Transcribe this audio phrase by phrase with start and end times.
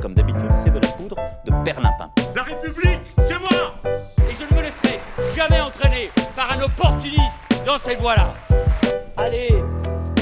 [0.00, 2.08] comme d'habitude, c'est de la poudre de perlimpin.
[2.34, 3.74] La République, c'est moi
[4.30, 5.00] Et je ne me laisserai
[5.34, 8.32] jamais entraîner par un opportuniste dans cette voie-là.
[9.16, 9.50] Allez,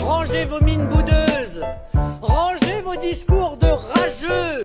[0.03, 1.65] rangez vos mines boudeuses
[2.21, 4.65] Rangez vos discours de rageux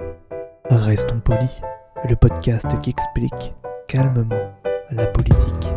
[0.69, 1.61] Restons polis,
[2.09, 3.53] le podcast qui explique
[3.87, 4.53] calmement
[4.91, 5.73] la politique.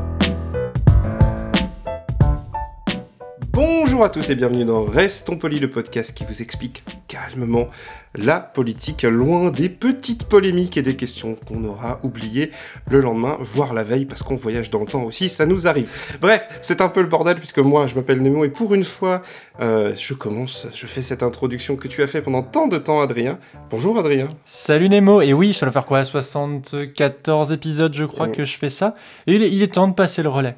[3.63, 7.67] Bonjour à tous et bienvenue dans Restons Polis, le podcast qui vous explique calmement
[8.15, 12.51] la politique, loin des petites polémiques et des questions qu'on aura oubliées
[12.89, 15.89] le lendemain, voire la veille, parce qu'on voyage dans le temps aussi, ça nous arrive.
[16.21, 19.23] Bref, c'est un peu le bordel, puisque moi, je m'appelle Nemo, et pour une fois,
[19.61, 23.01] euh, je commence, je fais cette introduction que tu as fait pendant tant de temps,
[23.03, 23.39] Adrien.
[23.71, 24.29] Bonjour, Adrien.
[24.47, 28.33] Salut Nemo, et oui, ça doit faire quoi 74 épisodes, je crois, Mm.
[28.33, 28.95] que je fais ça.
[29.27, 30.55] Et il est, il est temps de passer le relais.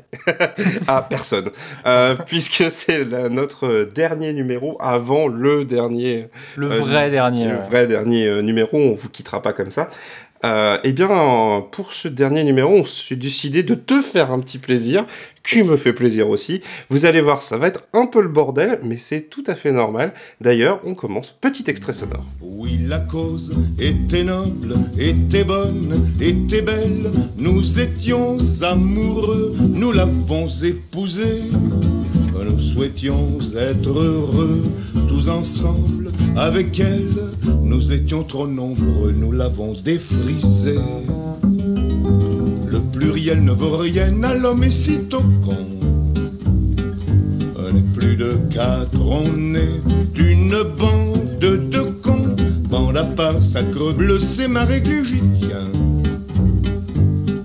[0.86, 1.50] à personne,
[1.86, 2.89] Euh, puisque c'est
[3.30, 7.44] notre dernier numéro avant le dernier Le Euh, vrai dernier.
[7.48, 7.68] le ouais.
[7.68, 9.90] vrai dernier euh, numéro, on vous quittera pas comme ça.
[10.42, 14.38] Euh, eh bien, euh, pour ce dernier numéro, on s'est décidé de te faire un
[14.40, 15.04] petit plaisir,
[15.44, 16.62] qui me fait plaisir aussi.
[16.88, 19.70] Vous allez voir, ça va être un peu le bordel, mais c'est tout à fait
[19.72, 20.14] normal.
[20.40, 21.32] D'ailleurs, on commence.
[21.40, 22.24] Petit extrait sonore.
[22.40, 27.10] Oui, la cause était noble, était bonne, était belle.
[27.36, 31.42] Nous étions amoureux, nous l'avons épousée.
[32.44, 34.64] Nous souhaitions être heureux,
[35.08, 37.14] tous ensemble, avec elle.
[37.62, 40.78] Nous étions trop nombreux, nous l'avons défrisée.
[42.66, 45.66] Le pluriel ne vaut rien à l'homme et sitôt con.
[47.56, 52.36] On est plus de quatre, on est une bande de cons.
[52.70, 55.70] Bande à part sacre bleu, c'est ma règle j'y tiens.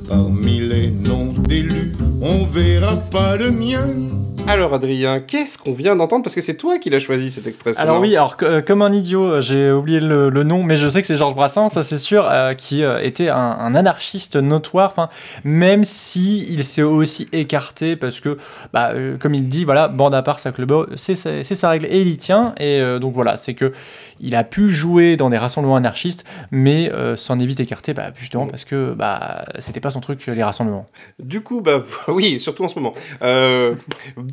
[0.08, 4.05] Parmi les noms d'élus, on verra pas le mien.
[4.48, 6.24] Alors, Adrien, qu'est-ce qu'on vient d'entendre?
[6.24, 7.90] Parce que c'est toi qui l'as choisi, cet extrait sonore.
[7.90, 10.88] Alors oui, alors euh, comme un idiot, euh, j'ai oublié le, le nom, mais je
[10.88, 14.36] sais que c'est Georges Brassens, ça c'est sûr, euh, qui euh, était un, un anarchiste
[14.36, 15.10] notoire.
[15.44, 18.38] Même si il s'est aussi écarté parce que,
[18.72, 21.88] bah, comme il dit, voilà, bande à part, ça club, c'est sa, c'est sa règle
[21.88, 22.54] et il y tient.
[22.60, 23.74] Et donc voilà, c'est que
[24.20, 28.46] il a pu jouer dans des rassemblements anarchistes, mais s'en est vite écarté, bah, justement
[28.46, 30.86] parce que bah, c'était pas son truc les rassemblements.
[31.20, 32.94] Du coup, bah oui, surtout en ce moment.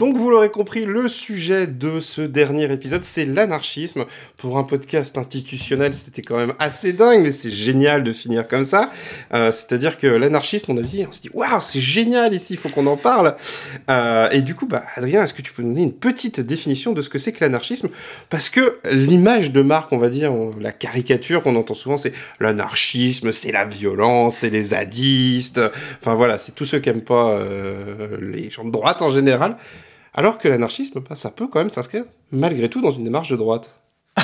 [0.02, 4.04] Donc vous l'aurez compris, le sujet de ce dernier épisode, c'est l'anarchisme.
[4.36, 8.64] Pour un podcast institutionnel, c'était quand même assez dingue, mais c'est génial de finir comme
[8.64, 8.90] ça.
[9.32, 12.56] Euh, C'est-à-dire que l'anarchisme, on a dit, on s'est dit, waouh, c'est génial ici, il
[12.56, 13.36] faut qu'on en parle.
[13.90, 16.92] Euh, et du coup, bah Adrien, est-ce que tu peux nous donner une petite définition
[16.92, 17.88] de ce que c'est que l'anarchisme?
[18.28, 23.30] Parce que l'image de marque, on va dire, la caricature qu'on entend souvent, c'est l'anarchisme,
[23.30, 25.60] c'est la violence, c'est les zadistes.
[26.00, 29.58] Enfin voilà, c'est tous ceux qui aiment pas euh, les gens de droite en général.
[30.14, 33.36] Alors que l'anarchisme, bah, ça peut quand même s'inscrire malgré tout dans une démarche de
[33.36, 33.74] droite.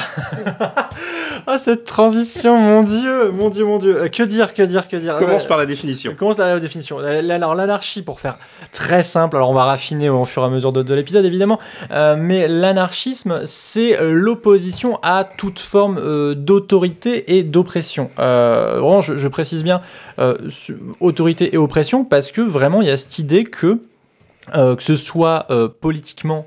[1.51, 4.03] Ah cette transition, mon dieu, mon dieu, mon dieu.
[4.03, 5.15] Euh, Que dire, que dire, que dire.
[5.17, 6.15] Commence Euh, par la définition.
[6.15, 6.99] Commence la définition.
[6.99, 8.37] Alors l'anarchie, pour faire
[8.73, 11.59] très simple, alors on va raffiner au fur et à mesure de, de l'épisode évidemment,
[11.91, 18.11] euh, mais l'anarchisme, c'est l'opposition à toute forme euh, d'autorité et d'oppression.
[18.19, 19.81] Euh, vraiment, je, je précise bien
[20.19, 20.37] euh,
[21.01, 23.81] autorité et oppression parce que vraiment il y a cette idée que euh,
[24.53, 26.47] que ce soit euh, politiquement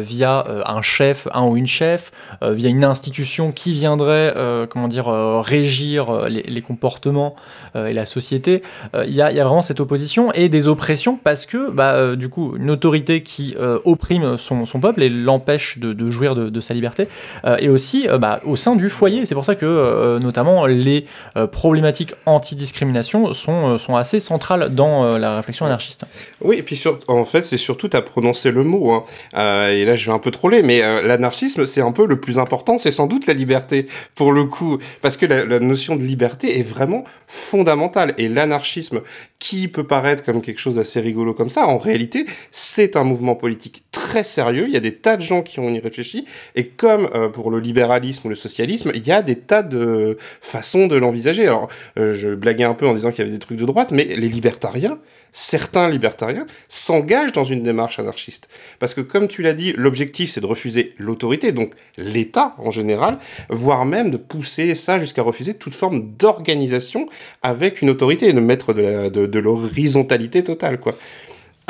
[0.00, 4.66] via euh, un chef, un ou une chef, euh, via une institution qui viendrait, euh,
[4.66, 7.34] comment dire, euh, régir euh, les, comportements
[7.76, 8.62] euh, et la société,
[8.94, 12.28] euh, il y, a, vraiment cette opposition et des oppressions parce que, bah, euh, du
[12.28, 16.74] coup, une autorité qui euh, opprime son, son peuple et l'empêche de, jouir de, sa
[16.74, 17.08] liberté,
[17.44, 19.24] euh, et aussi euh, bah, au sein du foyer.
[19.24, 24.74] C'est pour ça que, euh, notamment, les euh, problématiques anti-discrimination sont, euh, sont assez centrales
[24.74, 26.04] dans euh, la réflexion anarchiste.
[26.40, 28.92] Oui, et puis en fait, c'est surtout à prononcer le mot.
[28.92, 29.04] hein.
[29.36, 32.20] Euh, et là, je vais un peu troller, mais euh, l'anarchisme, c'est un peu le
[32.20, 34.78] plus important, c'est sans doute la liberté, pour le coup.
[35.02, 38.14] Parce que la, la notion de liberté est vraiment fondamentale.
[38.18, 39.02] Et l'anarchisme,
[39.40, 43.34] qui peut paraître comme quelque chose d'assez rigolo comme ça, en réalité, c'est un mouvement
[43.34, 44.66] politique très sérieux.
[44.68, 46.26] Il y a des tas de gens qui ont y réfléchi.
[46.54, 50.18] Et comme euh, pour le libéralisme ou le socialisme, il y a des tas de
[50.40, 51.46] façons de l'envisager.
[51.46, 51.68] Alors,
[51.98, 54.04] euh, je blaguais un peu en disant qu'il y avait des trucs de droite, mais
[54.04, 54.98] les libertariens,
[55.32, 58.48] certains libertariens s'engagent dans une démarche anarchiste.
[58.78, 63.18] Parce que comme tu l'as dit, l'objectif c'est de refuser l'autorité, donc l'État en général,
[63.48, 67.06] voire même de pousser ça jusqu'à refuser toute forme d'organisation
[67.42, 70.78] avec une autorité et de mettre de l'horizontalité totale.
[70.80, 70.94] quoi.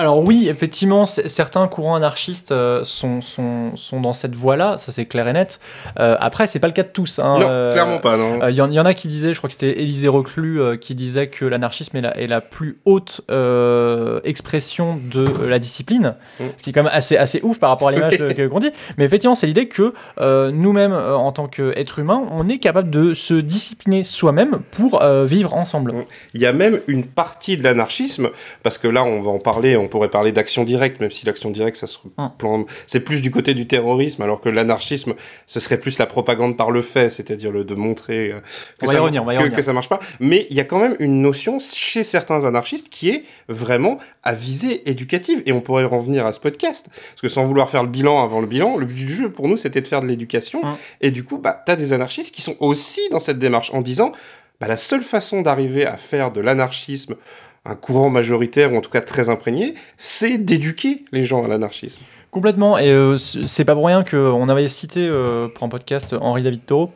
[0.00, 5.05] Alors oui, effectivement, certains courants anarchistes euh, sont, sont, sont dans cette voie-là, ça c'est
[5.05, 5.61] clair et net.
[5.99, 7.19] Euh, après, c'est pas le cas de tous.
[7.19, 7.38] hein.
[7.38, 8.38] non, Euh, clairement pas, non.
[8.49, 10.76] Il y, en- y en a qui disaient, je crois que c'était Élisée Reclus euh,
[10.79, 15.58] qui disait que l'anarchisme est la, est la plus haute euh, expression de euh, la
[15.58, 16.44] discipline, Mm.
[16.56, 18.17] ce qui est quand même assez, assez ouf par rapport à l'image
[18.50, 18.70] qu'on dit.
[18.97, 22.88] Mais effectivement, c'est l'idée que euh, nous-mêmes, euh, en tant qu'êtres humains, on est capable
[22.91, 25.93] de se discipliner soi-même pour euh, vivre ensemble.
[25.93, 26.05] Mm.
[26.35, 28.31] Il y a même une partie de l'anarchisme,
[28.62, 31.50] parce que là, on va en parler, on pourrait parler d'action directe, même si l'action
[31.50, 31.98] directe, ça se
[32.38, 35.14] plan- c'est plus du côté du terrorisme, alors que l'anarchisme,
[35.46, 38.40] ce serait plus la propagande par le fait, c'est-à-dire le de montrer euh,
[38.81, 39.98] que, On ça, revenir, on que- que ça marche pas.
[40.20, 44.32] Mais il y a quand même une notion chez certains anarchistes qui est vraiment à
[44.34, 47.88] visée éducative, et on pourrait revenir à ce podcast, parce que sans vouloir faire le
[47.90, 50.64] bilan avant le bilan, le but du jeu pour nous, c'était de faire de l'éducation,
[50.64, 50.76] Hum.
[51.00, 54.12] et du coup, bah, t'as des anarchistes qui sont aussi dans cette démarche en disant
[54.60, 57.16] bah, la seule façon d'arriver à faire de l'anarchisme
[57.65, 62.03] un courant majoritaire, ou en tout cas très imprégné, c'est d'éduquer les gens à l'anarchisme.
[62.31, 66.43] Complètement, et euh, c'est pas pour rien qu'on avait cité euh, pour un podcast Henri
[66.43, 66.91] David Thoreau.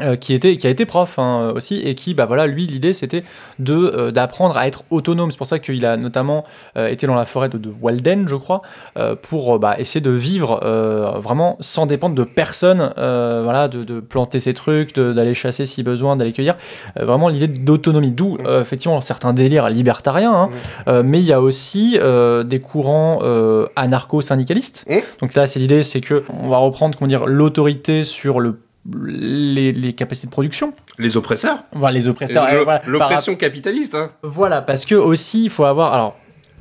[0.00, 2.92] Euh, qui était qui a été prof hein, aussi et qui bah voilà lui l'idée
[2.92, 3.24] c'était
[3.58, 5.30] de euh, d'apprendre à être autonome.
[5.30, 6.44] C'est pour ça qu'il a notamment
[6.76, 8.62] euh, été dans la forêt de, de Walden je crois
[8.96, 13.68] euh, pour euh, bah, essayer de vivre euh, vraiment sans dépendre de personne euh, voilà
[13.68, 16.56] de, de planter ses trucs d'aller chasser si besoin d'aller cueillir.
[16.96, 18.10] Vraiment l'idée d'autonomie.
[18.10, 20.50] D'où euh, effectivement certains délires libertariens hein,
[20.88, 24.84] euh, mais il y a aussi euh, des courants euh, anarcho-syndicalistes.
[24.88, 24.98] Mm.
[25.20, 28.58] Donc là, c'est l'idée, c'est que on va reprendre comment dire l'autorité sur le
[28.90, 31.64] les, les capacités de production, Les oppresseurs.
[31.72, 32.46] voilà, les oppresseurs.
[32.64, 33.94] Voilà, L'oppression capitaliste.
[33.94, 34.10] Hein.
[34.22, 35.92] voilà, parce que aussi, il faut avoir.
[35.92, 36.16] Alors,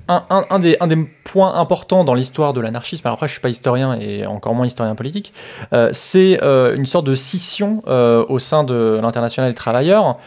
[0.07, 0.77] un, des,
[1.23, 4.65] points importants dans l'histoire de l'anarchisme, alors après, je suis pas historien et encore moins
[4.65, 5.33] historien politique,
[5.73, 10.17] euh, c'est euh, une sorte de scission euh, au sein de l'international des travailleurs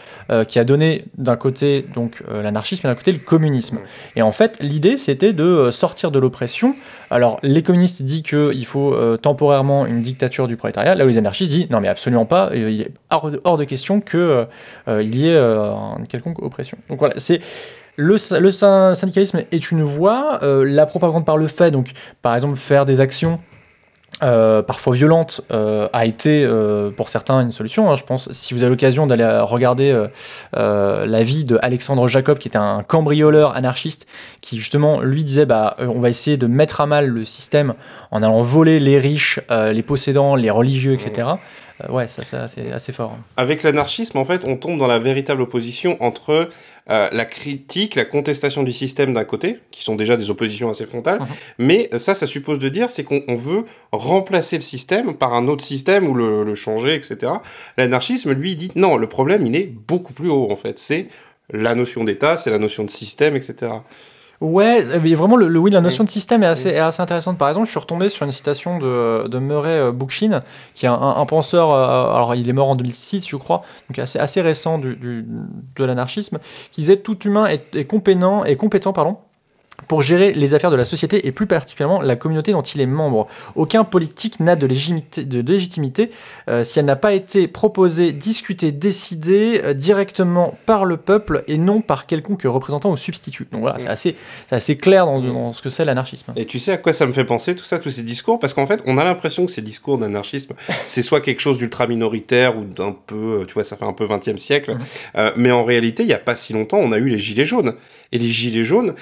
[0.47, 3.79] qui a donné d'un côté donc l'anarchisme et d'un côté le communisme.
[4.15, 6.75] Et en fait, l'idée, c'était de sortir de l'oppression.
[7.09, 11.51] Alors, les communistes disent qu'il faut temporairement une dictature du prolétariat, là où les anarchistes
[11.51, 12.91] disent non, mais absolument pas, il est
[13.43, 14.47] hors de, question qu'il
[14.87, 16.77] il y ait une quelconque oppression.
[16.89, 17.41] Donc voilà, c'est.
[17.97, 21.91] Le, sy- le sy- syndicalisme est une voie, euh, la propagande par le fait, donc
[22.21, 23.39] par exemple faire des actions
[24.23, 26.47] euh, parfois violentes, euh, a été
[26.95, 27.89] pour certains une solution.
[27.91, 27.95] hein.
[27.95, 30.05] Je pense, si vous avez l'occasion d'aller regarder
[30.53, 34.05] la vie de Alexandre Jacob, qui était un cambrioleur anarchiste,
[34.41, 37.73] qui justement lui disait bah, on va essayer de mettre à mal le système
[38.11, 41.27] en allant voler les riches, les possédants, les religieux, etc.
[41.83, 43.11] Euh, ouais, ça, ça c'est assez fort.
[43.17, 43.23] hein.
[43.37, 46.49] Avec l'anarchisme, en fait, on tombe dans la véritable opposition entre
[46.89, 50.85] euh, la critique, la contestation du système d'un côté, qui sont déjà des oppositions assez
[50.85, 51.27] frontales, Mhm.
[51.59, 55.47] mais ça, ça suppose de dire, c'est qu'on on veut remplacer le système par un
[55.47, 57.31] autre système ou le, le changer, etc.
[57.77, 60.79] L'anarchisme, lui, dit non, le problème, il est beaucoup plus haut, en fait.
[60.79, 61.07] C'est
[61.53, 63.71] la notion d'État, c'est la notion de système, etc.
[64.41, 67.37] Ouais, mais vraiment, le, le- oui, la notion de système est assez, est assez intéressante.
[67.37, 70.41] Par exemple, je suis retombé sur une citation de, de Murray euh, Bookchin,
[70.73, 73.99] qui est un, un penseur, euh, alors il est mort en 2006, je crois, donc
[73.99, 75.23] assez, assez récent du, du-
[75.75, 76.39] de l'anarchisme,
[76.71, 79.17] qui disait tout humain est, est compétent, est compétent pardon,
[79.91, 82.85] pour gérer les affaires de la société et plus particulièrement la communauté dont il est
[82.85, 83.27] membre.
[83.55, 86.11] Aucun politique n'a de légitimité, de légitimité
[86.47, 91.57] euh, si elle n'a pas été proposée, discutée, décidée euh, directement par le peuple et
[91.57, 93.49] non par quelconque représentant ou substitut.
[93.51, 94.15] Donc voilà, c'est
[94.49, 96.31] assez, clair dans, dans ce que c'est l'anarchisme.
[96.37, 98.39] Et tu sais à quoi ça me fait penser tout ça, tous ces discours?
[98.39, 100.53] Parce qu'en fait, on a l'impression que ces discours d'anarchisme,
[100.85, 103.91] c'est soit quelque chose d'ultra minoritaire ou d'un peu, euh, tu vois, ça fait un
[103.91, 104.77] peu 20e siècle.
[105.17, 107.43] Euh, mais en réalité, il n'y a pas si longtemps, on a eu les gilets
[107.43, 107.73] jaunes.
[108.13, 108.93] Et les gilets jaunes,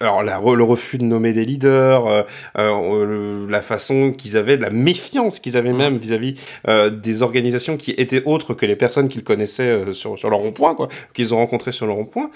[0.00, 2.22] alors la le refus de nommer des leaders, euh,
[2.58, 6.34] euh, la façon qu'ils avaient, de la méfiance qu'ils avaient même vis-à-vis
[6.68, 10.74] euh, des organisations qui étaient autres que les personnes qu'ils connaissaient sur, sur leur rond-point,
[10.74, 12.30] quoi, qu'ils ont rencontrées sur leur rond-point.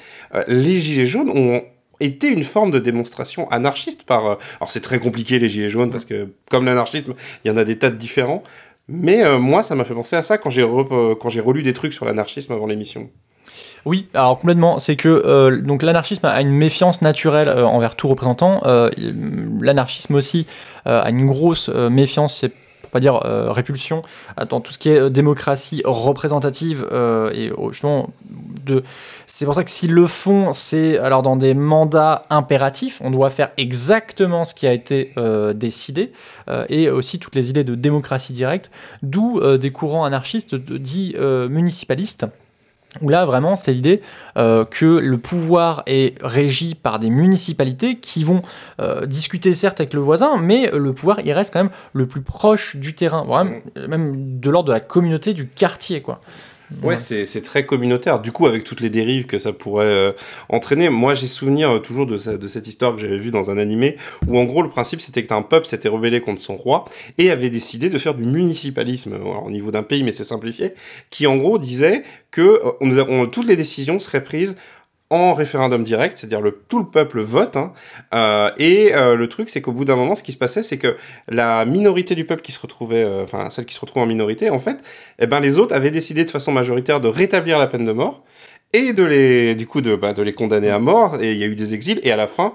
[0.49, 1.63] Les gilets jaunes ont
[2.01, 4.23] été une forme de démonstration anarchiste par...
[4.25, 7.65] alors c'est très compliqué les gilets jaunes parce que comme l'anarchisme, il y en a
[7.65, 8.43] des tas de différents.
[8.89, 11.63] Mais euh, moi, ça m'a fait penser à ça quand j'ai re- quand j'ai relu
[11.63, 13.11] des trucs sur l'anarchisme avant l'émission.
[13.85, 14.79] Oui, alors complètement.
[14.79, 18.63] C'est que euh, donc l'anarchisme a une méfiance naturelle euh, envers tout représentant.
[18.65, 18.91] Euh,
[19.61, 20.47] l'anarchisme aussi
[20.85, 24.03] a une grosse méfiance, c'est pour pas dire répulsion,
[24.49, 26.87] dans tout ce qui est démocratie représentative
[27.33, 28.11] et justement
[28.67, 28.83] de.
[29.27, 33.01] C'est pour ça que s'ils le font, c'est alors dans des mandats impératifs.
[33.03, 35.15] On doit faire exactement ce qui a été
[35.55, 36.13] décidé
[36.69, 38.73] et aussi toutes les idées de démocratie directe.
[39.03, 41.15] D'où des courants anarchistes dits
[41.49, 42.27] municipalistes
[43.01, 44.01] où là vraiment c'est l'idée
[44.37, 48.43] euh, que le pouvoir est régi par des municipalités qui vont
[48.81, 52.23] euh, discuter certes avec le voisin, mais le pouvoir il reste quand même le plus
[52.23, 53.25] proche du terrain,
[53.89, 56.21] même de l'ordre de la communauté, du quartier quoi.
[56.83, 58.21] Ouais, c'est c'est très communautaire.
[58.21, 60.13] Du coup, avec toutes les dérives que ça pourrait euh,
[60.49, 63.59] entraîner, moi j'ai souvenir euh, toujours de, de cette histoire que j'avais vue dans un
[63.59, 66.85] animé où en gros le principe c'était que un peuple s'était rebellé contre son roi
[67.19, 70.73] et avait décidé de faire du municipalisme alors, au niveau d'un pays, mais c'est simplifié,
[71.11, 74.57] qui en gros disait que euh, on, on- toutes les décisions seraient prises
[75.13, 77.57] en référendum direct, c'est-à-dire le, tout le peuple vote.
[77.57, 77.73] hein.
[78.15, 80.79] Euh, et euh, le truc, c'est qu'au bout d'un moment, ce qui se passait, c'est
[80.79, 80.97] que
[81.29, 84.49] la minorité du peuple qui se retrouvait, euh, enfin celle qui se retrouve en minorité,
[84.51, 84.79] en fait,
[85.19, 88.25] eh ben les autres avaient décidé de façon majoritaire de rétablir la peine de mort
[88.73, 91.23] et de les, du coup, de, bah, de les condamner à mort.
[91.23, 92.01] Et il y a eu des exils.
[92.03, 92.55] Et à la fin,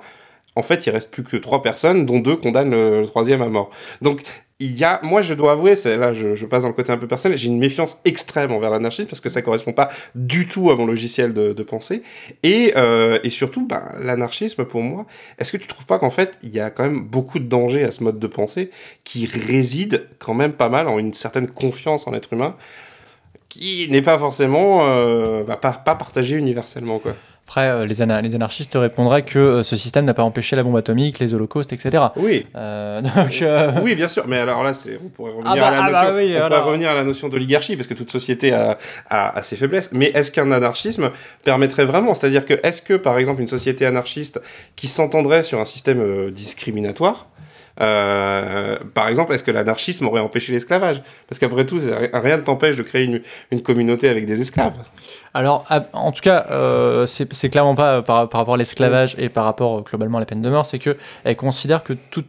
[0.56, 3.50] en fait, il reste plus que trois personnes, dont deux condamnent le, le troisième à
[3.50, 3.70] mort.
[4.02, 4.24] Donc
[4.60, 6.98] il y a, moi je dois avouer, c'est là je, passe dans le côté un
[6.98, 10.72] peu personnel, j'ai une méfiance extrême envers l'anarchisme parce que ça correspond pas du tout
[10.72, 12.02] à mon logiciel de, de pensée.
[12.42, 15.06] Et, euh, et surtout, bah, l'anarchisme pour moi,
[15.38, 17.84] est-ce que tu trouves pas qu'en fait il y a quand même beaucoup de danger
[17.84, 18.72] à ce mode de pensée
[19.04, 22.56] qui réside quand même pas mal en une certaine confiance en l'être humain
[23.50, 27.14] qui n'est pas forcément euh, bah, pas partagée universellement quoi?
[27.48, 30.64] Après, euh, les, ana- les anarchistes répondraient que euh, ce système n'a pas empêché la
[30.64, 32.04] bombe atomique, les holocaustes, etc.
[32.18, 32.46] Oui.
[32.58, 35.72] Euh, donc, euh, Oui, bien sûr, mais alors là, on pourrait revenir Ah bah, à
[35.72, 36.50] la ah notion, bah oui, on alors.
[36.50, 38.78] pourrait revenir à la notion d'oligarchie, parce que toute société a,
[39.10, 39.92] a, a ses faiblesses.
[39.94, 41.10] Mais est-ce qu'un anarchisme
[41.46, 44.42] permettrait vraiment, c'est-à-dire que est-ce que, par exemple, une société anarchiste
[44.76, 47.28] qui s'entendrait sur un système discriminatoire,
[47.80, 51.02] euh, par exemple, est-ce que l'anarchisme aurait empêché l'esclavage?
[51.28, 51.80] Parce qu'après tout,
[52.14, 54.78] rien ne t'empêche de créer une, communauté avec des esclaves.
[55.34, 59.30] Alors, à- en tout cas, euh, c'est clairement pas euh, par, rapport à l'esclavage et
[59.30, 62.24] par rapport globalement à la peine de mort, c'est que elle considère que tout,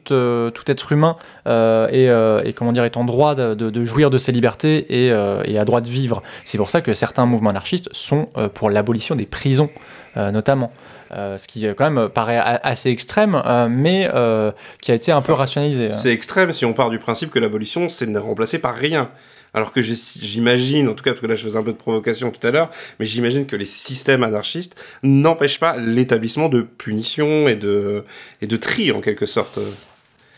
[0.67, 5.09] être humain est, comment dire, en droit de, jouir de ses libertés et,
[5.45, 6.23] et a droit de vivre.
[6.45, 9.71] C'est pour ça que certains mouvements anarchistes sont pour l'abolition des prisons,
[10.17, 10.73] notamment.
[11.13, 14.09] Euh, ce qui euh, quand même paraît assez extrême, euh, mais
[14.81, 15.87] qui a été un peu rationalisé.
[15.87, 15.93] hein.
[15.93, 19.11] C'est extrême si on part du principe que l'abolition, c'est de remplacer par rien.
[19.55, 22.31] Alors que j'imagine, en tout cas, parce que là je faisais un peu de provocation
[22.31, 27.57] tout à l'heure, mais j'imagine que les systèmes anarchistes n'empêchent pas l'établissement de punitions et
[27.57, 28.05] de,
[28.43, 29.59] et de tri en quelque sorte.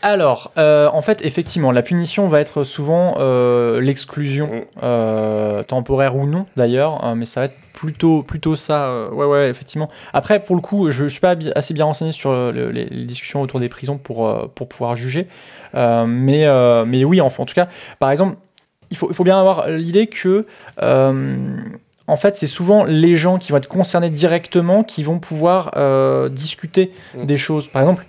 [0.03, 4.79] Alors, euh, en fait, effectivement, la punition va être souvent euh, l'exclusion, Mm.
[4.83, 9.07] euh, temporaire ou non d'ailleurs, hein, mais ça va être plutôt, plutôt ça.
[9.11, 9.89] ouais, ouais, effectivement.
[10.13, 13.05] Après, pour le coup, je ne suis pas assez bien renseigné sur le- les, les
[13.05, 15.27] discussions autour des prisons pour, pour pouvoir juger.
[15.73, 16.45] Mais,
[16.85, 17.67] mais oui, en, en tout cas,
[17.99, 18.37] par exemple,
[18.89, 20.45] il faut, il faut bien avoir l'idée que.
[22.07, 26.27] en fait, c'est souvent les gens qui vont être concernés directement qui vont pouvoir euh,
[26.27, 27.25] discuter Mm.
[27.25, 27.67] des choses.
[27.69, 28.05] Par exemple,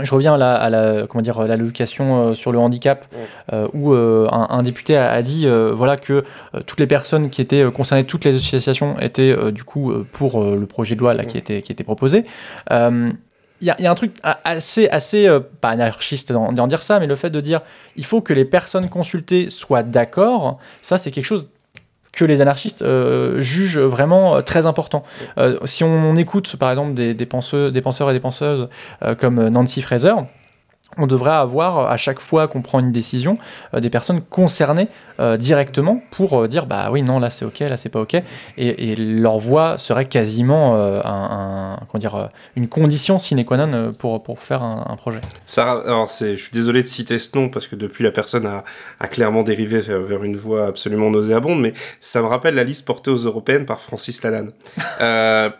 [0.00, 3.06] je reviens à la, à la comment dire l'allocation euh, sur le handicap
[3.52, 6.22] euh, où euh, un, un député a, a dit euh, voilà que
[6.66, 10.94] toutes les personnes qui étaient concernées toutes les associations étaient du coup pour le projet
[10.94, 12.24] de loi là qui était qui était proposé.
[13.60, 14.12] Il y, a- il y a un truc
[14.44, 17.62] assez, assez euh, pas anarchiste d'en d'en dire ça, mais le fait de dire
[17.96, 21.50] il faut que les personnes consultées soient d'accord, ça c'est quelque chose
[22.24, 25.02] les anarchistes euh, jugent vraiment euh, très important.
[25.38, 27.70] Euh, si on, écoute par exemple des, penseurs
[28.10, 28.68] et des penseuses
[29.18, 30.14] comme Nancy Fraser,
[30.96, 33.36] on devrait avoir euh, à chaque fois qu'on prend une décision
[33.74, 34.88] euh, des personnes concernées
[35.20, 38.14] euh, directement pour euh, dire bah oui non là c'est ok là c'est pas ok
[38.14, 38.22] et,
[38.56, 44.22] et leur voix serait quasiment un, un- comment dire une condition sine qua non pour,
[44.22, 45.20] pour faire un, un projet.
[45.44, 48.46] Ça, alors c'est, je suis désolé de citer ce nom parce que depuis la personne
[48.46, 48.64] a,
[49.00, 52.84] a clairement dérivé vers, vers une voie absolument nauséabonde, mais ça me rappelle la liste
[52.86, 54.52] portée aux européennes par Francis Lalanne,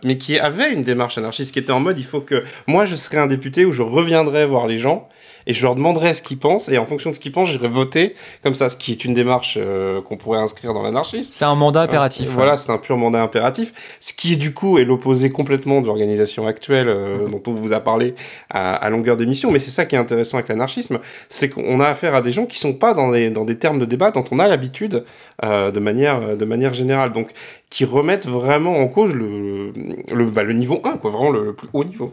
[0.04, 2.96] mais qui avait une démarche anarchiste qui était en mode il faut que moi je
[2.96, 5.08] serai un député où je reviendrai voir les gens
[5.48, 7.66] et je leur demanderai ce qu'ils pensent et en fonction de ce qu'ils pensent j'irai
[7.68, 8.14] voter
[8.44, 11.30] comme ça, ce qui est une démarche euh, qu'on pourrait inscrire dans l'anarchisme.
[11.32, 12.28] C'est un mandat impératif.
[12.28, 13.72] Euh, Voilà, c'est un pur mandat impératif.
[13.98, 17.30] Ce qui, du coup, est l'opposé complètement de l'organisation actuelle euh, Mhm.
[17.32, 18.14] dont on vous a parlé
[18.50, 19.50] à, à longueur d'émission.
[19.50, 20.98] Mais c'est ça qui est intéressant avec l'anarchisme,
[21.30, 23.78] c'est qu'on a affaire à des gens qui sont pas dans des, dans des termes
[23.78, 25.04] de débat dont on a l'habitude
[25.42, 27.12] de, manière, de manière générale.
[27.12, 27.30] Donc,
[27.70, 29.72] qui remettent vraiment en cause le,
[30.12, 32.12] le, bah, le niveau 1, quoi, vraiment le, le plus haut niveau.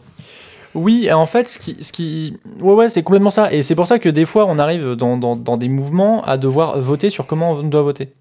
[0.76, 2.38] Oui, et en fait, ce qui, ce qui...
[2.60, 3.52] ouais, ouais, c'est complètement ça.
[3.54, 6.38] Et c'est pour ça que des fois, on arrive dans, dans, dans des mouvements à
[6.38, 8.14] devoir voter sur comment on doit voter.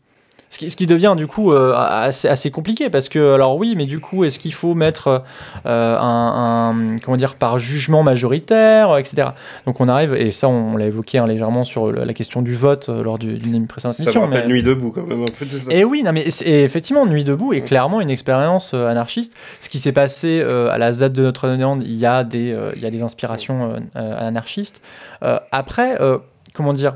[0.55, 3.75] Ce qui, ce qui devient du coup euh, assez, assez compliqué parce que alors oui
[3.77, 5.25] mais du coup est-ce qu'il faut mettre
[5.67, 9.31] euh, un, un- comment dire par jugement majoritaire etc
[9.67, 12.55] donc on arrive et ça on, l'a évoqué hein, légèrement sur le- la question du
[12.55, 15.23] vote euh, lors du- d'une précédente Ça me émission rappelle mais- Nuit debout quand même
[15.23, 15.73] un peu tout ça.
[15.73, 19.33] et oui, non, mais et effectivement, Nuit debout est clairement une expérience anarchiste.
[19.61, 22.87] Ce qui s'est passé à la ZAD de Notre-Dame, il y a des, il y
[22.87, 24.81] a des inspirations anarchistes.
[25.51, 25.99] Après,
[26.53, 26.95] comment dire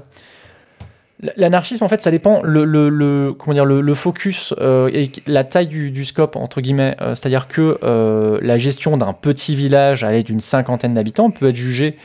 [1.37, 6.97] L'anarchisme, en fait, ça dépend le, focus euh, et la taille du, scope, entre guillemets.
[7.01, 11.57] Euh, C'est-à-dire que euh, la gestion d'un petit village avec d'une cinquantaine d'habitants peut être
[11.57, 11.97] jugée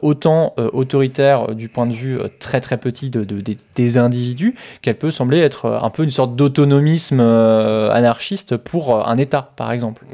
[0.00, 3.42] autant autoritaire du point de vue très très petit de, de-
[3.74, 9.52] des- individus qu'elle peut sembler être un peu une sorte d'autonomisme anarchiste pour un État,
[9.56, 10.04] par exemple.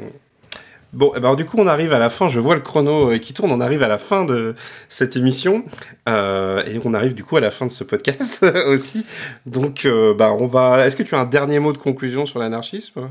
[0.93, 2.27] Bon, eh ben, du coup, on arrive à la fin.
[2.27, 3.51] Je vois le chrono euh, qui tourne.
[3.51, 4.55] On arrive à la fin de
[4.89, 5.63] cette émission.
[6.09, 9.05] Euh, et on arrive du coup à la fin de ce podcast aussi.
[9.45, 10.85] Donc, euh, bah, on va.
[10.85, 13.09] Est-ce que tu as un dernier mot de conclusion sur l'anarchisme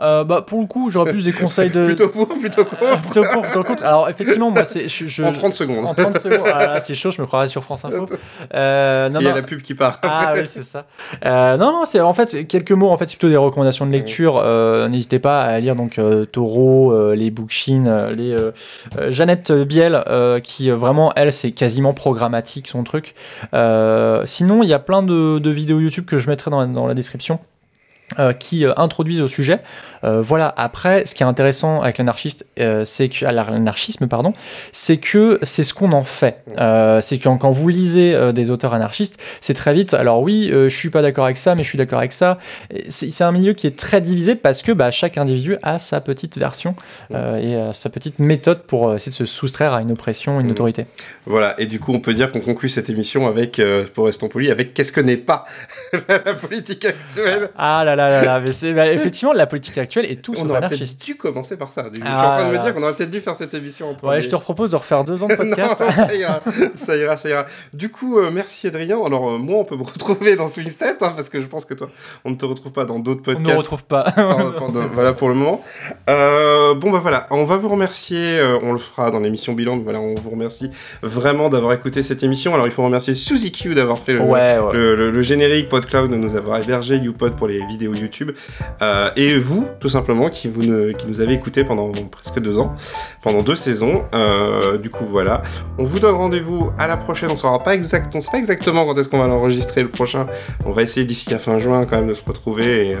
[0.00, 1.84] Euh, bah, pour le coup, j'aurais plus des conseils de.
[1.86, 3.84] Plutôt pour, plutôt contre plutôt pour, plutôt contre.
[3.84, 4.88] Alors, effectivement, moi, c'est.
[4.88, 5.84] Je, je- En 30 secondes.
[5.86, 6.46] En 30 secondes.
[6.52, 8.06] Ah là, c'est chaud, je me croirais sur France Info.
[8.54, 9.98] Euh, non, Il y a la pub qui part.
[10.02, 10.84] Ah oui, c'est ça.
[11.24, 12.90] Euh, non, non, c'est en fait quelques mots.
[12.90, 14.42] En fait, c'est plutôt des recommandations de lecture.
[14.88, 16.00] N'hésitez pas à lire donc
[16.32, 18.36] Taureau, les Bookchin, euh, les
[19.10, 20.04] Jeannette Biel,
[20.42, 23.14] qui vraiment elle, c'est quasiment programmatique son truc.
[23.52, 26.94] Sinon, il y a plein de, de vidéos YouTube que je mettrai dans, dans la
[26.94, 27.38] description.
[28.18, 29.60] Euh, qui euh, introduisent au sujet.
[30.02, 30.54] Euh, voilà.
[30.56, 32.46] Après, ce qui est intéressant avec l'anarchiste,
[32.84, 34.32] c'est que l'anarchisme, pardon,
[34.72, 36.42] c'est que c'est ce qu'on en fait.
[37.00, 39.92] C'est que quand vous lisez des auteurs anarchistes, c'est très vite.
[39.92, 42.38] Alors oui, je suis pas d'accord avec ça, mais je suis d'accord avec ça.
[42.88, 46.38] C'est un milieu qui est très divisé parce que bah, chaque individu a sa petite
[46.38, 46.74] version
[47.12, 50.52] et sa petite méthode pour essayer de se soustraire à une oppression, une Mhm.
[50.52, 50.86] autorité.
[51.26, 53.60] Voilà, et du coup, on peut dire qu'on conclut cette émission avec,
[53.94, 55.44] pour restons polis, avec qu'est-ce que n'est pas
[56.08, 57.50] la politique actuelle?
[57.58, 60.42] Ah là là là là, mais c'est bah, effectivement la politique actuelle est tout On
[60.42, 61.04] sauf aurait peut-être anarchiste.
[61.04, 61.84] dû commencer par ça.
[61.90, 63.90] Je suis Ah en train de me dire qu'on aurait peut-être dû faire cette émission
[63.90, 64.12] en premier.
[64.16, 65.80] Ouais, je te propose de refaire deux ans de podcast.
[65.80, 66.40] non, ça ira,
[66.74, 67.46] ça ira, ça ira.
[67.72, 68.98] Du coup, euh, merci Adrien.
[69.04, 71.64] Alors, euh, moi, on peut me retrouver dans Swing Step, hein, parce que je pense
[71.64, 71.88] que toi,
[72.24, 73.58] on ne te retrouve pas dans d'autres On ne podcasts.
[73.58, 74.14] retrouve pas.
[74.94, 75.62] Voilà pour le moment.
[76.08, 80.00] Euh, bon bah voilà, on va vous remercier, on le fera dans l'émission bilan, voilà,
[80.00, 80.70] on vous remercie
[81.02, 82.54] vraiment d'avoir écouté cette émission.
[82.54, 84.72] Alors il faut remercier Suzy Q d'avoir fait le, Ouais, ouais.
[84.72, 88.32] le, le- le générique, PodCloud de nous avoir hébergé, YouPod pour les vidéos YouTube,
[88.82, 92.58] euh, et vous, tout simplement, qui, vous ne- qui nous avez écouté pendant presque deux
[92.58, 92.74] ans,
[93.22, 94.04] pendant deux saisons.
[94.14, 95.42] Euh, du coup, voilà.
[95.78, 97.30] On vous donne rendez-vous à la prochaine.
[97.30, 100.26] On saura pas exact, on sait pas exactement quand est-ce qu'on va l'enregistrer le prochain.
[100.64, 102.98] On va essayer d'ici à fin juin quand même de se retrouver et, euh,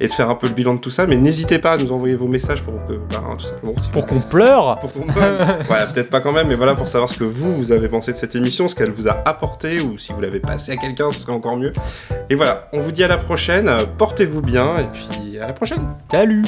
[0.00, 1.06] et de faire un peu le bilan de tout ça.
[1.06, 4.06] Mais n'hésitez pas à nous envoyer vos messages pour que, bah, tout simplement, si Pour
[4.06, 4.78] qu'on pleure.
[4.78, 7.72] pour qu'on voilà, peut-être pas quand même, mais voilà pour savoir ce que vous, vous
[7.72, 10.72] avez pensé de cette émission, ce qu'elle vous a apporté, ou si vous l'avez passé
[10.72, 11.72] à quelqu'un, ce serait encore mieux.
[12.30, 15.96] Et voilà, on vous dit à la prochaine, portez-vous bien, et puis à la prochaine.
[16.10, 16.44] Salut.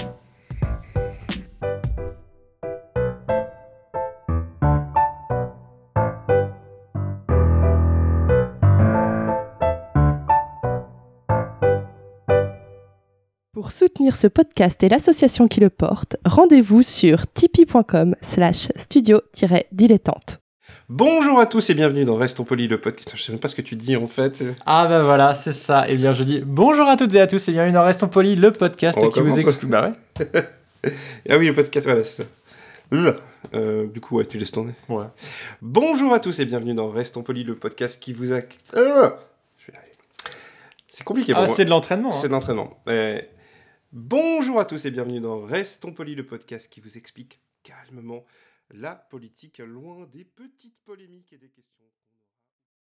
[13.54, 20.40] Pour soutenir ce podcast et l'association qui le porte, rendez-vous sur tipeee.com slash studio-dilettante.
[20.88, 23.12] Bonjour à tous et bienvenue dans Restons Polis, le podcast.
[23.14, 24.44] Je sais même pas ce que tu dis en fait.
[24.66, 25.88] Ah bah voilà, c'est ça.
[25.88, 28.36] Et bien je dis bonjour à toutes et à tous et bienvenue dans Restons Polis,
[28.36, 29.70] le podcast On qui vous explique.
[29.70, 30.26] Bah ouais.
[31.28, 32.28] Ah oui, le podcast, voilà, c'est ça.
[33.54, 34.72] Euh, du coup, ouais, tu laisses tourner.
[34.88, 35.04] Ouais.
[35.60, 38.40] Bonjour à tous et bienvenue dans Restons Polis, le podcast qui vous a...
[38.72, 39.14] Arriver.
[40.88, 42.10] C'est compliqué pour Ah, c'est de l'entraînement.
[42.10, 42.28] C'est hein.
[42.28, 42.82] de l'entraînement.
[42.88, 43.20] Euh,
[43.92, 48.24] bonjour à tous et bienvenue dans Restons Polis, le podcast qui vous explique calmement
[48.70, 51.84] la politique loin des petites polémiques et des questions.